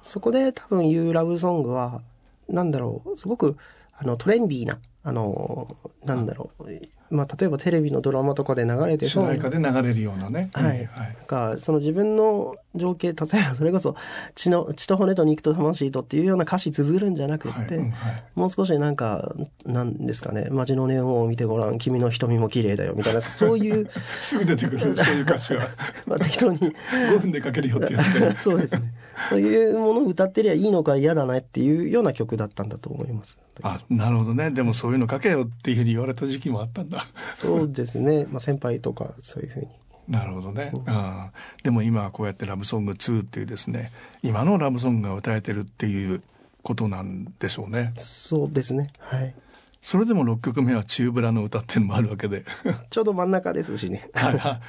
[0.01, 2.01] そこで多分言うラブソングは、
[2.49, 3.57] なんだろう、すごく、
[3.97, 6.65] あの、トレンディーな、あの、なんだろう、
[7.09, 10.49] まあ、例えばテレビのドラマとかで流れて主題歌で流れるようなね。
[10.53, 10.65] はい。
[10.65, 13.95] はい、なんか、その自分の情景、 例えばそれこそ
[14.35, 19.33] 血の、血と骨と肉と魂とっていうような歌詞綴るんじゃなくって、はいはい、もう少しなんか、
[19.65, 23.89] なんですかね、街のネオンを見てごらん、君の瞳も綺麗だよ、みたいな、そういう。
[24.19, 25.61] すぐ出てくる、そういう歌詞が。
[26.05, 26.59] まあ適当に。
[26.59, 28.81] 5分で書けるよってやつかそうですね。
[29.29, 33.37] そういうものを歌ってりゃいいのか嫌だなっていうような曲だったんだと思います。
[33.63, 34.51] あなるほどね。
[34.51, 37.07] でもそういうの書けよっていうふうに言われた時期もあったんだ。
[37.35, 39.67] そうですね、 まあ、先輩とかそういうふうに。
[40.07, 43.91] なるほどね、うん、あでも今こうやって「ラブソング2」っていうですね
[44.23, 46.23] 今のラブソングが歌えてるっていう
[46.63, 47.91] ことなんでしょうね。
[47.97, 48.87] そうですね。
[48.99, 49.35] はい。
[49.81, 52.45] それでも6曲目は「チューブラの歌」っていうのもあるわけで。
[52.89, 54.09] ちょうど真ん中ですしね。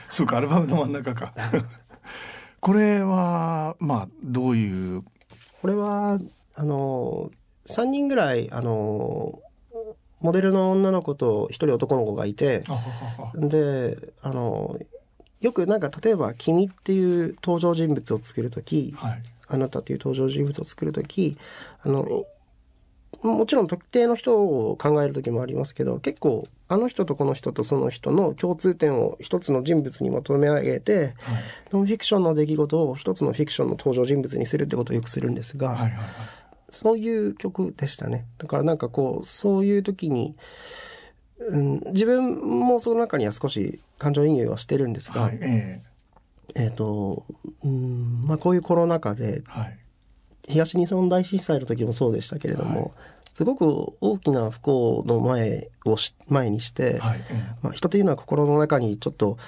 [0.09, 1.33] そうかアルバムの真ん中か
[2.61, 5.03] これはまあどういう？
[5.61, 6.19] これは
[6.55, 7.31] あの
[7.67, 9.41] 3人ぐらい、あの、
[10.21, 12.65] モデルの女の子と1人男の子がいて、
[13.35, 14.79] で、あの、
[15.41, 21.37] よくなんか例えば「君」っていう登場人物を作る時、はい、あなたっていう登場人物を作る時
[21.83, 22.25] あの
[23.23, 31.15] もちろん特定の人を考える時もありますけど結構あの人とこの人とその人の共通点を一つの人物にまとめ上げて、はい、
[31.73, 36.01] ノンフィクションの出来事を一つのフィクションの登場人物にするってことをよくするんですが、はいはいはい
[36.71, 38.27] そういう曲でしたね。
[38.39, 40.37] だからなんかこう、そういう時に、
[41.39, 45.83] うん、自分もその中には少し感情移入はしてるんですが、はい、え
[46.57, 47.25] っ、ー、と、
[47.65, 49.79] うん、まあこういうコロナ禍で、はい、
[50.49, 52.91] 東日本大震災の時もそうでしたけれども、はい、
[53.35, 55.97] すごく大きな不幸の前を
[56.29, 57.21] 前にして、はい。
[57.63, 59.39] まあ、人というのは心の中にちょっと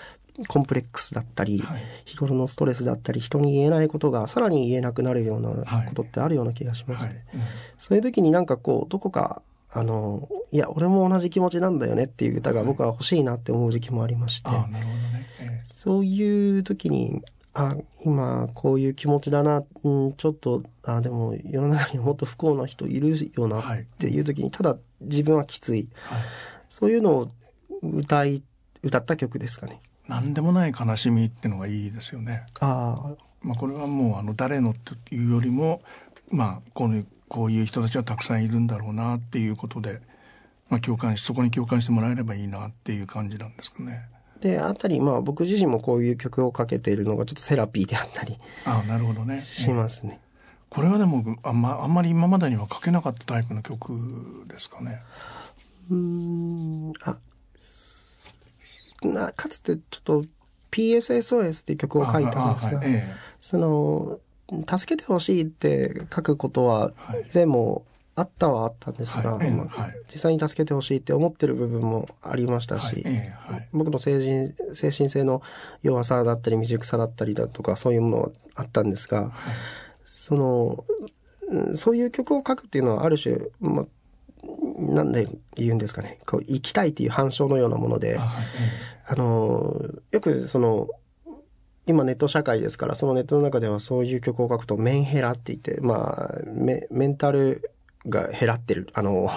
[0.48, 7.40] コンプレックスだったり、はい、日頃のストレスだったり人に言えないことがさらに言えなくなるようなことってあるような気がしまして、うん、
[7.78, 14.66] そういう時になんかこうどこかあのいや俺も同じ気持ちなんだよねっていう歌が僕は欲しいなって思う時期もありまして、ね。
[15.40, 25.88] えー、そういう時にあ今こういう気持ちだな、うん、ちょっとあでも世の中にもっと不幸な人いるよなっていう時にただ自分はきつい、
[26.68, 27.30] そういうのを
[27.82, 28.42] 歌い
[28.82, 29.80] 歌った曲ですかね。
[30.08, 32.44] 何でもない悲しみってのがいいですよね。
[32.60, 35.82] あまあ、これはもうあの誰のっていうよりも、
[36.30, 40.00] まあ、こういうこういう人たちはたくさんいるんだろうなっていうことで、
[40.68, 44.08] まあ、共感しそこに共感してもらえればいいなっていう感じなんですかね。
[44.40, 50.20] であたりまあ僕自身もこういう曲をかけているのがちょっとセラピーであったりあなるほどねしますね。
[50.70, 55.02] これはでもあん,、まあんまり今までには書けなかったタイプの曲ですかね。
[55.90, 57.16] うんあ
[59.02, 60.24] なかつてちょっと
[60.70, 64.18] PSSOS っていう曲を書いたんですが、はいええ、その
[64.68, 66.92] 助けてほしいって書くことは
[67.24, 67.84] 以前も
[68.20, 69.50] あったはあったんですが、はい。
[69.50, 73.04] まあ、実際に助けてほしいって思ってる部分もありましたし、
[73.72, 75.42] 僕の精神精神性の
[75.82, 79.32] 弱さだったり未熟さだったりだとかそういうものはあったんですが、
[80.04, 80.84] その
[81.74, 83.86] そういう曲を書くっていうのはある種、まあ、
[84.78, 88.44] なんで言うんですかね、こう、生きたいっていう反証のようなもので、あはい、
[89.08, 89.80] あの、
[90.10, 90.88] よくその、
[91.86, 97.69] 今ネット社会ですから、そのネットの中ではそういう曲を書くとメンヘラって言って、まあ、メメンタル
[98.08, 98.88] が減らってる。
[98.94, 99.28] あの、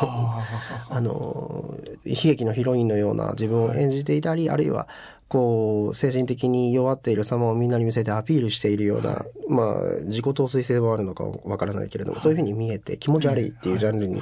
[0.89, 4.87] あの、悲劇のヒロインのような自分を演じていたり、あるいは、
[5.27, 14.21] こう、精神的に弱っている様をみんなに見せてアピールしているような、はい、まあ、自己陶酔性もあるのかわからないけれども、はい、そういうふうに見えて気持ち悪いっていうジャンルに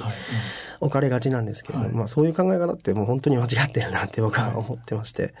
[0.80, 5.34] 置かれがちなんですけれども、まあ、そういう考え方ってもう本当に間違ってるなって僕は思ってまして、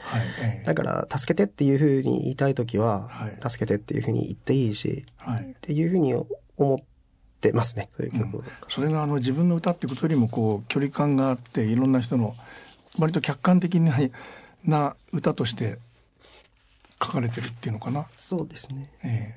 [0.66, 3.08] だから、助けてっていうふうに言いたいときは、
[3.40, 6.14] 助けてっていうふうに言っていいし、っていうふうに
[6.58, 6.91] 思って、
[7.52, 7.88] ますね。
[7.96, 12.36] そういう曲、うん、それがあの自分の歌っていうことよりもこう距離感があっていろんな人の
[12.98, 13.90] 割と客観的に
[14.64, 15.78] な歌として
[17.02, 18.06] 書かれてるっていうのかな。
[18.18, 18.90] そうですね。
[19.02, 19.34] え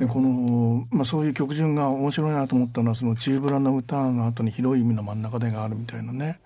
[0.00, 0.06] え。
[0.06, 6.40] この、まあ、そういう曲順が面白いなと思ったのはその「チーブラの歌」の後に「広い意味の真ん中で」があるみたいなね。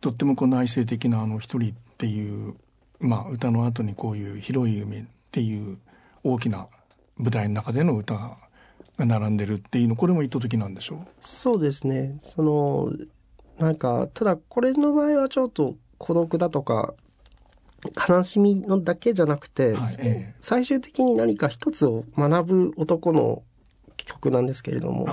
[0.00, 2.54] とってもこう内省的なあの一人っていう、
[3.00, 5.78] まあ、歌の後にこういう「広い海」っていう
[6.22, 6.68] 大きな
[7.16, 8.36] 舞台の中での歌が
[8.98, 10.98] 並んでるっていうのこれも意図的なんでしょう？
[11.20, 12.18] そうですね。
[12.22, 12.92] その
[13.58, 16.94] なんかただこれの場合はちょっと孤独だとか
[18.08, 23.42] 悲しみのだけじゃなくて、はいえ最終的に何か一つを学ぶ男の
[23.96, 25.06] 曲なんですけれども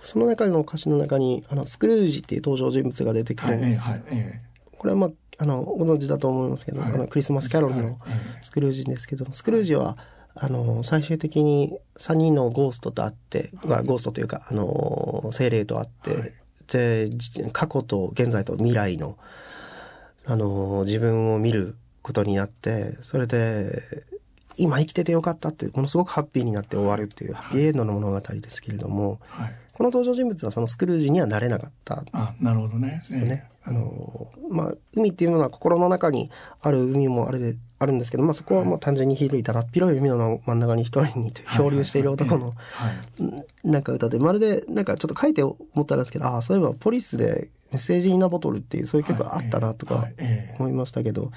[0.00, 4.40] その中の歌詞の中にあのスクルージっていう登場人物が出てくるんです、はいえ
[4.78, 6.92] これはまあ、あの、ご存知だと思いますけど、はい。
[6.92, 7.96] あの、クリスマスキャロルのはい
[8.42, 9.96] スクルージですけども、スクルージは、
[10.40, 16.32] あの、最終的に3人のゴーストと会って、まあゴーストというか、あの、精霊と会って、はい
[16.68, 19.18] で、じ過去と現在と未来の、
[20.24, 23.82] あの、自分を見ることになって、それで、
[24.56, 29.54] 今生きててよかったって、ものすごくハッピーになって終わるっていう、ハッピーエンドの物語ですけれども、はい。
[29.72, 33.00] この登場人物はそのスクルージにはなれなかったあ、なるほどね。
[33.10, 33.48] ね。
[33.68, 36.30] あの、まあ、海っていうものは心の中に
[36.62, 42.54] ある海もあれで、あるんですけど、まあそこはもう単純に広いだらっ広い海の真ん中に一人に漂流している男の、
[43.62, 50.08] なんか歌で、まるで、なんかちょっと書いて思ったんですけど、ああ、そういえばポリスでメッセージインナボトルっていうそういう曲があったなとか
[50.58, 51.30] 思いましたけど、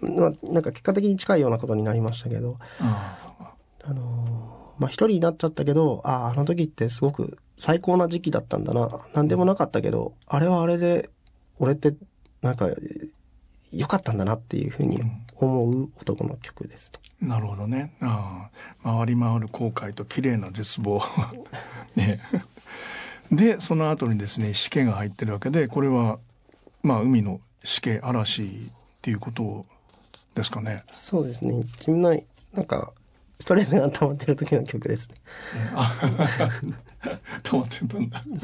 [0.00, 3.54] まあ、なんか結果的に近いようなことになりましたけど、あ
[3.84, 8.88] あのーまあ一人になっちゃったけど、ああ、あの時ってすごく最高な時期だったんだな。
[9.12, 11.10] なんでもなかったけど、あれはあれで、
[11.60, 11.94] 俺って
[12.42, 12.68] なんか
[13.72, 15.00] 良かったんだなっていうふうに
[15.36, 16.90] 思う男の曲です。
[17.22, 17.94] あ、なるほどね。
[18.00, 18.48] あ
[18.82, 21.02] あ、回り回る後悔と綺麗な絶望。
[21.94, 22.18] ね。
[23.30, 26.18] で、その後にですね、死刑が入ってるわけで、これは、
[26.82, 28.48] まあ、海の死刑、嵐っ
[29.02, 29.66] ていうこと
[30.34, 30.82] ですかね。
[30.92, 31.52] そうですね。
[31.52, 32.18] 自分の、
[32.54, 32.92] なんか、
[33.38, 35.14] ストレスが溜まってる時の曲ですね。
[35.74, 35.94] あ
[37.44, 38.24] 溜まってたんだ。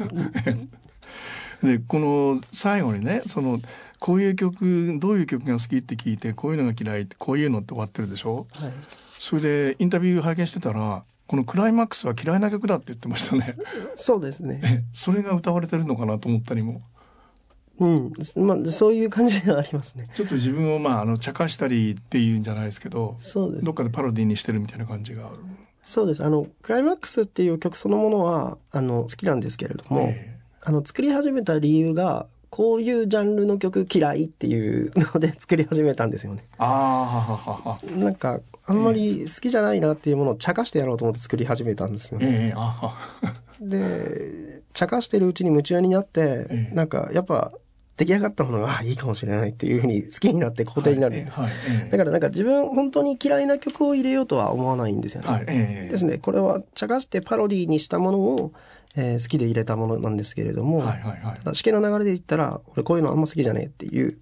[1.63, 3.59] でこの最後にねその
[3.99, 8.45] こういう曲どういう曲が好きって聞いてこういうのが嫌いってこういうのって終わってるでしょ？
[8.53, 8.71] はい。
[9.19, 13.55] それでインタビュー拝見してたらこのクライマックスは嫌いな曲だって言ってましたね
[13.95, 14.61] そうですね。
[14.63, 16.83] えそれが歌われてるのかなと思ったりも
[17.79, 18.13] うん。
[18.35, 20.07] まあ、そういう感じではありますね。
[20.13, 25.37] ちょっと自分をまああの茶化したりっていうんじゃないですけどそうですどっかでパロディにしてるみたいな感じがある。
[25.83, 26.23] そうです。
[26.23, 30.36] あの、クライマックスっていう曲そのものは、あの、好きなんですけれども、え
[30.67, 36.43] あの、作り始めた理由が、こういうジャンルの曲嫌いっていうので作り始めたんですよね。
[36.57, 42.27] ああなんか、あんまり好きじゃないなっていうものを茶化してやろうと思って作り始めたんですよね。
[42.27, 42.97] ええあは
[43.61, 47.53] で、茶化してるうちに夢中になって、ええなんか、やっぱ、
[47.97, 51.15] 出来上がったものが、あいいかもしれないっていうふうに好きになって肯定になる。
[51.15, 55.27] はいはいええだからなんか自分本当に嫌いな曲を入れようとは思わないんですよね。
[55.29, 56.17] はいええですね。
[56.19, 58.53] これは茶化してパロディにしたものを、
[58.95, 64.17] えー好きで入れたものなんですけれども、はいはいはいただ試験の流れで言ったら、俺こういうのあんま好きじゃねえっていう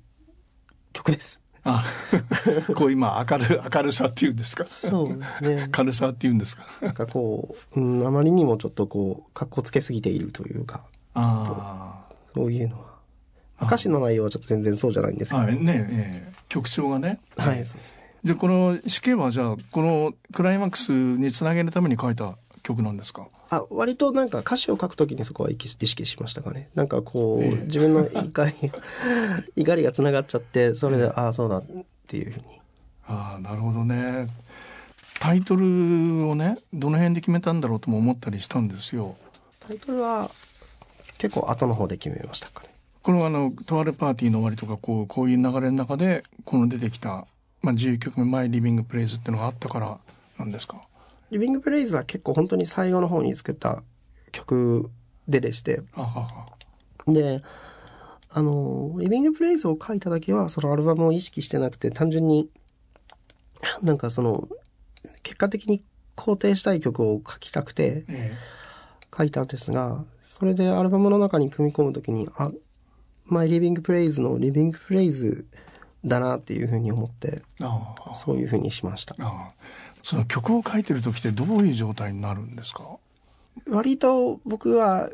[0.94, 1.40] 曲です。
[1.68, 1.84] あ、
[2.76, 4.66] こう今明る明るさっていうんですか？
[4.68, 5.68] そうですね。
[5.72, 6.64] 軽さっていうんですか。
[6.82, 10.84] なんかこう、うん、あまりにもちょっとこう、格好つけすぎているというか、
[11.16, 12.95] あそういうのは。
[13.60, 15.58] まあ歌詞の内容はちょっと全然そうじゃないんですあ、けど。
[15.58, 17.20] はいね、ええ曲調がね。
[17.38, 17.98] はい、そうですね。
[18.24, 23.28] でこの死刑はじゃあこのクライマックスにつなげるために書いた曲なんですか？
[23.50, 26.70] あ、割となんか歌詞を書くときにそこは意識しましたかね。
[26.74, 28.54] なんかこう、ええ自分の怒り、
[29.56, 31.64] 怒りが繋がっちゃって、それで、ああ、そうだっ
[32.08, 32.46] ていうふうに。
[33.08, 34.28] ああ、なるほどね。
[35.20, 39.16] タイトルをね、どの辺で決めたんだろうとも思ったりしたんですよ。
[39.68, 40.32] タイトルは
[41.20, 42.70] 結構後の方で決めましたかね。
[43.06, 47.28] これはあの、とあるパーティーの終わりとか、こう、こういう流れの中で、この出てきた、
[47.62, 50.00] まあ、11曲目、マイ・リビング・プレイズっていうのがあったから
[50.40, 50.82] なんですか？
[51.30, 53.84] リビングプレイズは結構本当に最後の方に作った
[54.32, 54.90] 曲
[55.28, 56.46] ででして、あはは。
[57.08, 57.44] で、
[58.32, 62.50] あの、リビングプレイズを書いただけは、そのアルバムを意識してなくて、単純に、
[63.84, 64.48] なんかその、
[65.22, 65.84] 結果的に
[66.16, 68.36] 肯定したい曲を書きたくてえ
[69.16, 72.52] 書いたんですが、それでアルバムの中に組み込むときに、あ、
[73.26, 75.46] マイリビングプレイズのリビングプレイズ
[76.06, 77.42] だなっていうふうに思って。
[78.14, 79.16] そういうふうにしました。
[80.04, 82.98] その曲を書いてる時ってどういう状態になるんですか？
[83.68, 85.10] 割と僕は、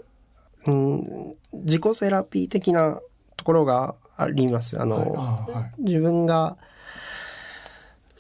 [0.66, 3.00] うん、自己セラピー的な
[3.38, 4.82] ところがあります。
[4.82, 5.72] あの、ああ、はい。
[5.80, 6.58] 自分が、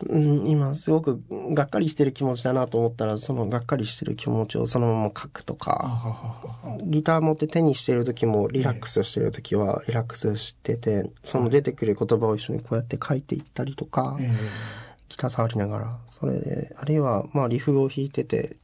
[0.08, 1.22] うん、今すごく
[1.54, 6.80] がっかりしてる気持ちだなと思ったら、そのがっかりしてる気持ちをそのまま書くとあか。
[6.84, 14.32] ギター持って手にしてる時もリラックスしてる時はリラックスしてて、その出てくる言葉を一緒にこうやって書いていったりとか、え
[15.10, 18.58] ギター触りながら、それで、あるいはまあリフを弾いてて、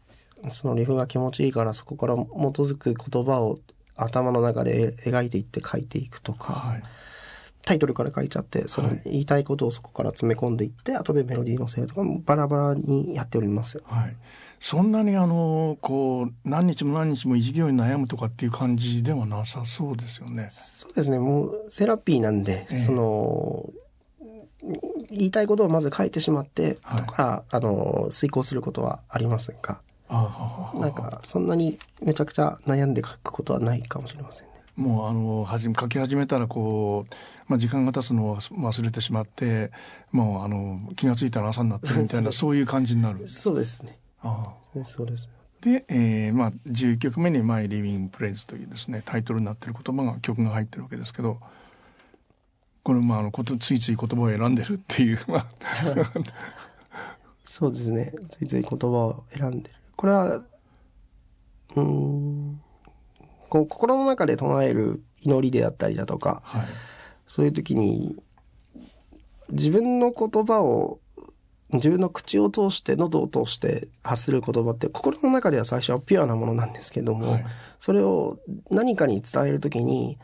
[0.49, 2.19] そのリフが気持ちいいからそこから基
[2.61, 3.59] づく言葉を
[3.95, 6.83] 頭の中で描いていって書いていくとえか、はい。
[7.67, 13.83] タイトルから書いちゃって、そのはい言いたいことをそこから詰め込んでいって、後でメロディー乗せるとか、バラバラにやっております。
[13.85, 14.15] はい。
[14.61, 20.47] そんなにあの、こう、何日も何日も一行に悩むとかっていう感じではなさそうですよね。
[20.49, 23.69] そうですね、もうセラピーなんで、ええその、
[25.09, 34.53] 言いたいことをまず書いてしまって、はい後から、あの、遂行することはありませんが、あはははなんか、そんなにめちゃくちゃ悩んで書くことはないかもしれませんね。
[34.77, 37.15] もうあのはじ書き始めたらこう、
[37.47, 39.71] まあ、時間が経つのを忘れてしまって
[40.11, 43.97] もうあの気が付いたら朝になってるみたいな そういう感じになるそうですね。
[44.21, 44.85] ああ。
[44.85, 45.27] そうです
[45.61, 51.39] で、えーまあ、11曲目に「マイ・リビング・プレイズ」というですねタイトルになってる言葉が曲が入ってるわけですけど
[52.83, 55.47] これまああのことついつい言葉を選んでるっていう、 まあ、
[57.43, 58.13] そうですね。
[58.29, 59.75] ついつい言葉を選んでる。
[59.97, 60.45] これは
[61.75, 62.61] うん
[63.49, 66.65] こう心の中で唱える祈りであったりだとか、はい、
[67.27, 68.17] そういう時に
[69.49, 70.99] 自分の言葉を
[71.73, 77.45] 自分の口を通して喉を通して発する言葉って心の中では最初はピュアなものなんですけども、はい。
[77.79, 78.39] それを
[78.71, 80.17] 何かに伝える時に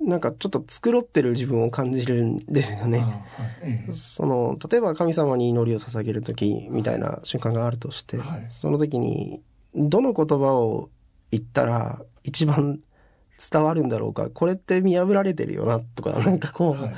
[0.00, 3.00] なんかちょっと繕ってる自分を感じるんですよね。
[3.00, 3.50] あはい。
[3.62, 3.92] ええ。
[3.92, 8.46] その例えば神様に祈りを捧げる時みたいな瞬間があるとして、はい。
[8.50, 9.42] その時に
[9.74, 10.90] どの言葉を
[11.30, 12.80] 言ったら一番
[13.50, 14.28] 伝わるんだろうか。
[14.30, 16.90] これって見破られてるよなとかなんかこう、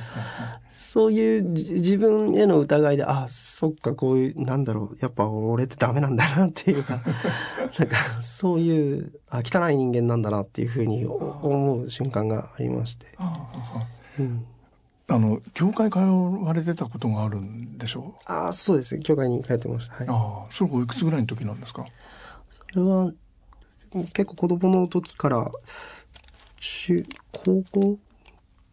[0.71, 6.83] そういうじ自分への疑いであそっかこういうなんだろうやっぱ俺ってダメなんだなっていう。
[6.83, 6.99] か
[7.77, 13.79] なんかそういうあ汚い人間なんだなっていうふうに思う瞬間がありまして、ああ
[14.19, 14.45] うん、
[15.07, 18.15] あの教会通われてたことがあるんでしょ？
[18.17, 19.03] うあそうですね。
[19.03, 19.95] 教会に通ってました。
[19.95, 20.07] はい。
[20.09, 21.85] ああそれおいくつぐらいの時なんですか？
[22.49, 23.11] それは
[24.13, 25.51] 結構子供の時から
[26.59, 27.97] 中高校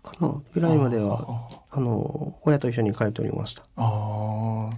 [0.02, 3.62] かなぐらいまではあの親と一緒に通っておりました。
[3.76, 4.70] あ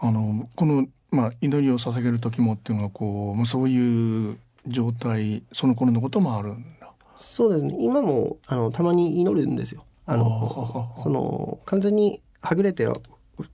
[0.00, 6.90] ああのこの、まあ、祈りを捧げる時もっていうのはこう、まあ、そういう状態その頃のこともあるんだ。
[7.16, 7.76] そうですね。
[7.80, 9.84] 今もあのたまに祈るんですよ。
[10.06, 12.88] あのその完全にはぐれて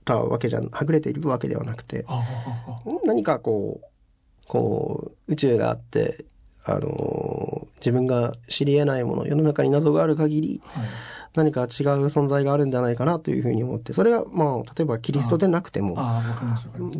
[0.03, 2.05] たわけじゃはぐれているわけではなくて
[3.05, 6.25] 何かこうこう宇宙があって
[6.63, 10.85] あの自分が知り得ないもの世の中に謎がある限りはい。
[11.35, 11.67] 何か違う
[12.07, 15.95] 存在があるんじゃないかなというふうに思ってそれがまあ例えばキリストでなくても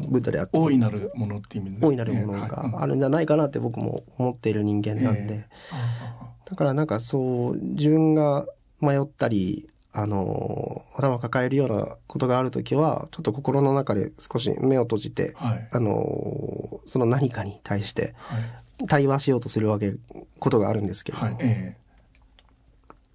[0.08, 1.88] ブッダであっても大いなるものっていう意味でね。
[1.88, 5.48] 大いなるものがあるんじゃないかなって僕も思っている人間なんで、
[6.46, 8.46] だからなんかそう自分が
[8.82, 15.70] 迷ったりあの頭を抱えるようなことがある時はちょっと心の中で少し目を閉じてあはい。
[15.72, 18.42] あのその何かに対してはい
[18.88, 19.94] 対話しようとするわけ
[20.40, 21.78] ことがあるんですけれども、はいえ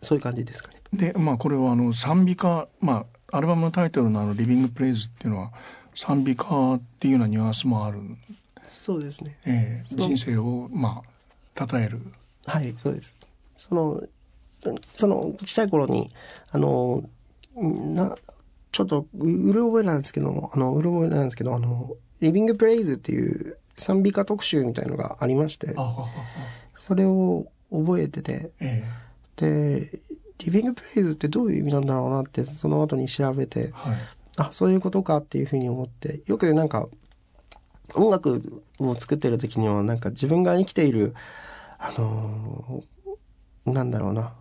[0.02, 0.82] そういう感じですかね。
[0.94, 5.52] えでまあこれはあの賛美歌まあアルバムのタイトルのあの「リビング・プレイズ」っていうのは
[5.94, 8.00] 賛美歌っていうようなニュアンスもある、
[8.66, 9.38] そうですね。
[9.46, 11.02] ええそう人生をま
[11.56, 12.00] あ称える
[12.46, 13.16] はい、そうです。
[13.56, 14.02] その、
[14.94, 16.10] その、小さい頃に、
[16.50, 17.02] あの、
[17.56, 18.16] な、
[18.72, 25.74] ちょっと、ううる覚えなんですけど、あの、うる覚えなんですけど、あの、リビングプレイズっていう賛美歌特集みたいのがありまして、
[26.76, 28.84] それを覚えてて、え
[29.36, 30.00] で、
[30.38, 33.96] リビングプレイズってどういう意味なんだろうなって、その後に調べてえ、はい。
[34.36, 36.88] あ、そういうことかっていうふうに思って、よくなんか、
[37.94, 41.14] 音楽を作ってる時には、なんか自分が生きている、
[41.78, 44.34] あのーなんだろうな、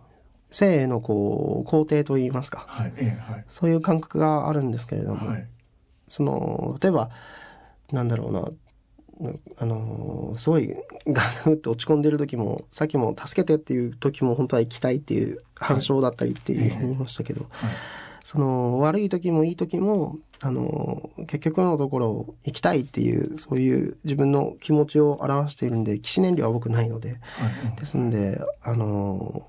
[0.50, 3.44] 生へのこう、肯定といいますか、はいええはい。
[3.48, 5.46] そういう感覚があるんですけれども、はい。
[6.08, 7.10] その、例えば、
[7.90, 8.48] なんだろうな、
[9.58, 10.74] あのーすごい
[11.06, 17.70] ガフって落ち込んでる時もさっきも「助けて」っていう時も本当は行きたいっていう反証だったりっていうふうに言いましたけど、はい。
[18.24, 27.10] その悪い時もいい時もあの結局のところ行きたいっていうそういう自分の気持ちを表しているんで起死燃料は僕ないので。
[27.10, 27.18] はい。
[27.68, 29.46] うんですんであの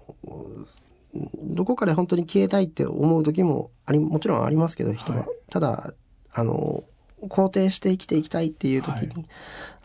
[1.41, 5.27] どこかで本当に消えたいって思う時もありもちろんありますけど人は、はい。
[5.49, 5.93] ただ
[6.33, 6.83] あの
[7.29, 9.25] 肯定して生きていきたいっていう時に、はい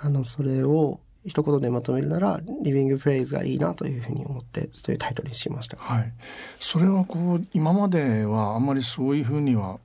[0.03, 5.76] あのそれを一言でまとめるなら「リビング・プレイズ」がいいなというふうに思ってそういうタイトルにしました。
[5.76, 6.12] はい、
[6.59, 9.79] それはこう今まではあんまりそういうふうには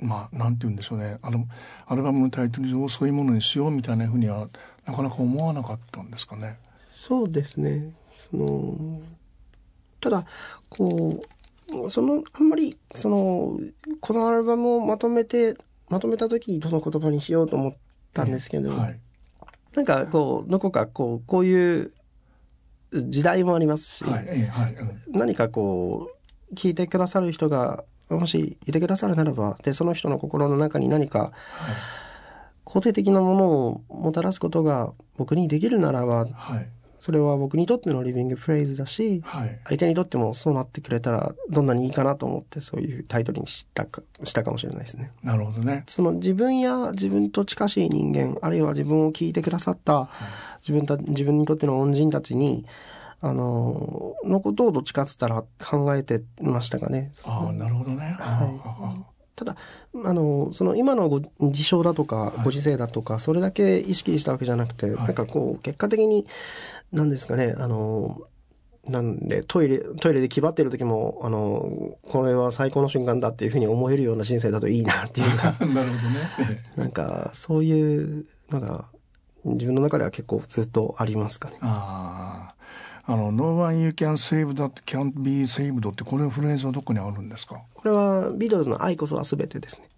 [0.00, 1.46] まあなんて言うんでしょうねあの
[1.86, 4.48] アルバムのタイトルをそういうものにしようみたいなふうには
[4.84, 6.58] なかなか思わなかったんですかね。
[6.92, 7.92] そうですね。
[8.10, 9.00] その、
[10.00, 10.24] ただ、
[10.70, 11.22] こ
[11.84, 13.60] う、その、あんまり、その、
[14.00, 15.56] このアルバムをまとめて、
[15.88, 17.76] まとめた時どの言葉にしようと思っ
[18.12, 19.00] たんですけど、はい。
[19.74, 21.92] なんか、こう、どこか、こう、こういう
[22.92, 24.24] 時代もありますし、はい。
[24.28, 24.74] ええはい。
[24.74, 24.98] うん。
[25.12, 26.10] 何かこ
[26.50, 31.32] う、聞いてくださる人が、もしいてくださるならば、で、その人の心の中に何か、
[32.64, 36.68] 肯定的なものをもたらすことが僕にできるならば、はい
[36.98, 45.12] それは僕にとってのリビングフレーズだし、はい相手にとってもそうなってくれたらどんなにいいかなと思ってそういうタイトルにしたかしたかもしれないですね。
[45.22, 45.84] なるほどね。
[45.86, 50.08] その自分や自分と近しい人間あるいは自分を聞いてくださった
[50.60, 52.66] 自分た自分にとっての恩人たちに
[53.20, 57.12] あの、のことをどっちかっつったら考えてましたかね。
[57.26, 58.16] ああ、なるほどね。
[58.18, 59.16] はい。
[59.36, 59.56] ただ、
[60.04, 66.26] あの、その今のご事象だとか、ご時世だとか、それだけ意識したわけじゃなくて、なんかこう、結果的に、
[66.92, 68.22] なんですかね、あの、
[68.88, 75.52] なんで、トイレ、トイレで気張ってる時も、あの、これは最高の瞬間だっていうふうに思えるような人生だといいなっていうか。
[75.66, 76.62] なるほどね。
[76.76, 78.86] なんか、そういう、なんか、
[79.44, 81.56] 自分の中では結構ずっとありますかね。
[81.60, 82.48] あ
[83.06, 83.12] あ。
[83.12, 87.60] あの、No one you can save that can't be saved ってこれフレーズはどこにあるんですか？
[87.74, 89.88] これはビートルズの愛こそは全てですね。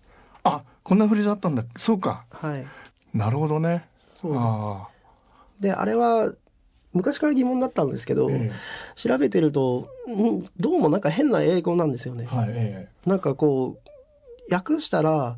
[0.45, 1.64] あ、こんなフレーズあったんだ。
[1.76, 2.24] そうか。
[2.30, 2.66] はい。
[3.14, 3.86] なるほどね。
[3.99, 4.89] そうあ
[5.61, 6.32] で、あれは、
[6.93, 8.53] 昔から疑問だったんですけど、ええ、
[8.97, 12.26] 調べてると、ん、どうもなんか変な英語なんですよね。
[12.26, 13.78] はいえ、なんかこ
[14.51, 15.36] う、訳したら、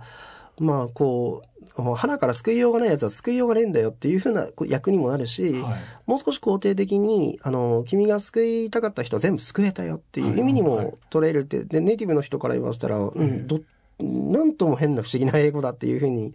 [0.58, 1.50] まあこう、
[1.94, 13.60] 花から救いようがないやつは救いようがねえんだよっていうふうな役にもなるし、はい、もう少し肯定的に、あの、君が救いたかった人は全部救えたよっていう意味にも取れるって、で、ネイティブの人から言わせたら、うん、ど、
[13.98, 16.34] なんとも変な不思議な英語だっていうふうに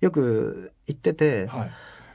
[0.00, 1.70] よく言ってて、はい。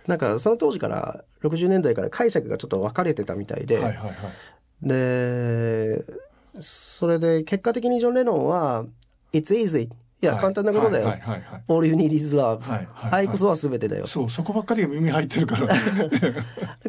[0.08, 6.04] なんかその当時から60年代から解釈がちょっと分かれてたみたいで、はいはいはい、で、
[6.60, 8.86] それで結果的にジョン・レノンは、
[9.34, 9.90] It's easy.
[10.24, 11.08] いや、簡単なことだよ。
[11.08, 12.62] はいはいはいはい、All you need is love.
[12.62, 14.06] はいはい愛こそは全てだよ。
[14.06, 15.66] そう、そこばっかりが耳入ってるから。
[15.68, 15.76] だ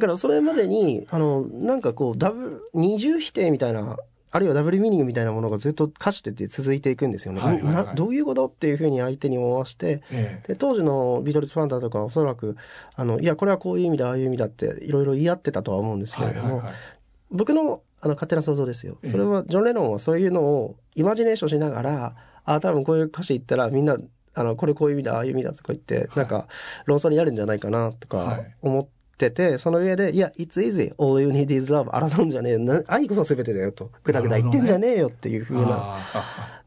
[0.01, 3.97] からそれまでに、あの、なんかこう、ダブ、二重否定みたいな
[4.35, 7.41] あるいはダブルミーニングみたいなものがずっと歌詞で続いていくんですよね。
[7.41, 12.57] はいはいはい、どういうことっていうふうに相手に思わして、ええ、で当時のビートルズファンだとかおそらく
[12.97, 16.75] あのいやこれはこういう意味だああいう意味だっていろいろ言い合ってたとは思うんですけれども、はいはいはい、
[17.31, 18.97] 僕のあの勝手な想像ですよ。
[19.05, 23.97] それはジョン・レノンはそういうのをイマジネーションしながらあ多分こういう歌詞言ったらみんな
[24.35, 26.49] あのこれこういう意味だああいう意味だとか言って、はい、なんか
[26.87, 29.27] 論争になるんじゃないかなとか思って。
[29.27, 35.99] ってて、その上で、いや、it's easy, all you need is love, 争うんじゃねえ、愛こそ全てだよと、ぐだぐだ言ってんじゃねえよっていうふうな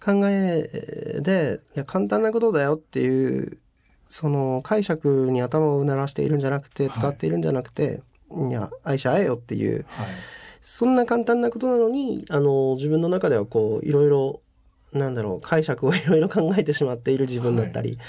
[0.03, 3.57] 考えで、いや、簡単なことだよっていう、
[4.07, 10.07] その解釈に頭を鳴らしているんじゃなくて、使っているんじゃなくて、はい、いや、愛し合えよっていう、はい、
[10.61, 14.41] そんな簡単なことなのに、あの、自分の中ではこう、いろいろ
[14.95, 17.99] なんだろう、解釈をいろいろ考えてしまっている自分だったり、はい、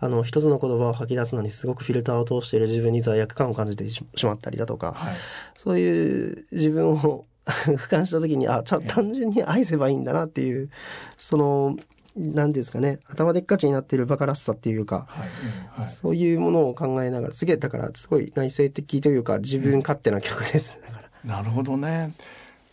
[0.00, 5.16] あの、一つの言葉を吐き出すのにすごくフィルターを通している自分に罪悪感を感じてしまったりだとか、はい、
[5.56, 10.70] そういう自分を 俯瞰した時に、あ、ちゃ単純に愛せばいいんだなっていう、
[11.18, 11.76] その、
[12.16, 15.80] 何ですかね、頭でっかちになっているバカらしさっていうか、はい。
[15.80, 20.78] はい、そういうものを考えながら、すげえ、だからすごい内省的というか、自分勝手な曲です。
[21.24, 22.12] なるほどね。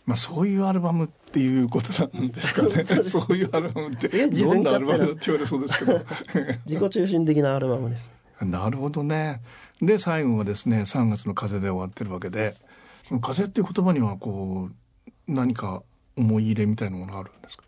[0.08, 2.82] まあ、そういうアルバムっていうことなんですかね。
[3.04, 6.00] そういうアルバムってどんなアルバムだって言われそうですけど。
[6.64, 8.08] 自己中心的なアルバムです。
[8.40, 9.42] なるほどね。
[9.82, 12.56] で最後はですね3月の風で終わってるわけで
[13.20, 15.82] 風っていう言葉にはこう何か
[16.16, 17.64] 思い入れみたいなものがあるんですか？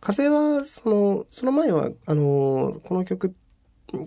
[0.00, 3.34] 風はそのその前はあのこの曲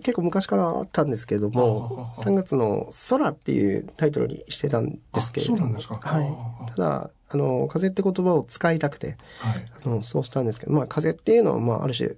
[0.00, 6.00] 結構昔からあったんですけれども、3月の空っていうタイトルにしてたんですけれども、そうなんですか。
[6.02, 6.70] はい。
[6.74, 12.10] ただ、あの、風って言葉を使いたくて、はい、あのそうしたんですけど、まあ、風っていうのは、まあ、ある種、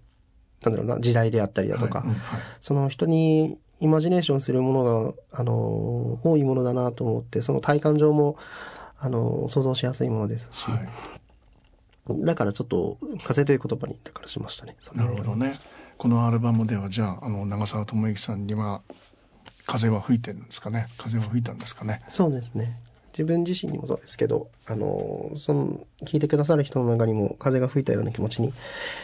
[0.62, 8.36] なんだろうな、時代であったりだとか、はいうんはい、その人にイマジネーションするものが、あの、多いものだなと思って、その体感上も、
[8.98, 10.66] あの、想像しやすいものですし、
[12.08, 14.76] だからちょっと、風という言葉に、だからしましたね。
[14.94, 15.58] なるほどね。
[15.98, 18.82] このアルバムではじゃああの長澤智之さんには
[19.66, 20.86] 風は吹いてるんですかね？
[20.96, 22.00] 風は吹いたんですかね？
[22.06, 22.78] そうですね
[23.18, 28.54] 自分自身にもそうですけどあのその聞いてくださる人の中にも風が吹いたような気持ちに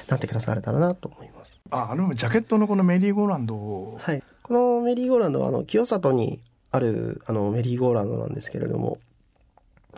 [0.07, 1.61] なってくだされたらなと思います。
[1.71, 3.99] ああのジャケットのこのメリーゴーランドを。
[4.01, 4.23] はい。
[4.45, 6.41] このメリーゴーランドはあの清里に
[6.71, 8.99] あるあのメリーゴーランドなんですけれども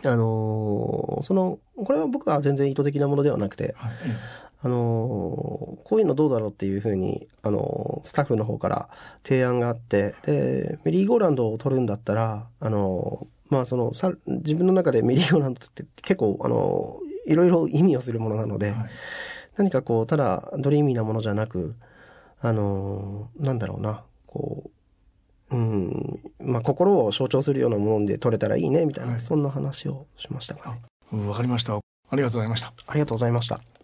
[0.03, 3.91] あのそのこれは僕は全然意図的なものではなくて、はい
[4.59, 4.77] あの
[5.83, 8.89] こういうのどうだろうっていうふうに、あのスタッフの方から
[9.23, 18.89] 提案があって、で、メリーゴーランドを取るんだったら、あのまあその、さ自分の中でメリーゴーランドって結構、あのいろいろ意味をするものなので、はい、
[19.57, 21.75] 何かこう、ただドリーミーなものじゃなく、
[22.41, 24.69] あのなんだろうな、こ
[25.51, 30.77] う、うん、まあ心を象徴するようなもので取れたらいいね、みたいな、はい、そんな話をしましたか
[31.11, 31.27] ね。
[31.27, 31.75] わかりました。
[31.75, 31.81] あ
[32.15, 32.73] りがとうございました。
[32.87, 33.76] ありがとうございました。